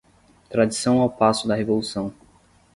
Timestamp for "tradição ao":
0.49-1.11